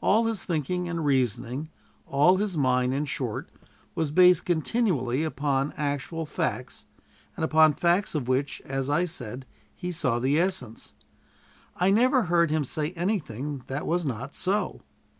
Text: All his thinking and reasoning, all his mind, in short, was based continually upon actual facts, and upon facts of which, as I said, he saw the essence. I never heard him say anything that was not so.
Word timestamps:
All 0.00 0.26
his 0.26 0.44
thinking 0.44 0.88
and 0.88 1.04
reasoning, 1.04 1.70
all 2.04 2.38
his 2.38 2.56
mind, 2.58 2.92
in 2.92 3.04
short, 3.04 3.48
was 3.94 4.10
based 4.10 4.44
continually 4.44 5.22
upon 5.22 5.72
actual 5.76 6.26
facts, 6.26 6.86
and 7.36 7.44
upon 7.44 7.74
facts 7.74 8.16
of 8.16 8.26
which, 8.26 8.60
as 8.62 8.90
I 8.90 9.04
said, 9.04 9.46
he 9.76 9.92
saw 9.92 10.18
the 10.18 10.40
essence. 10.40 10.94
I 11.76 11.92
never 11.92 12.24
heard 12.24 12.50
him 12.50 12.64
say 12.64 12.90
anything 12.94 13.62
that 13.68 13.86
was 13.86 14.04
not 14.04 14.34
so. 14.34 14.80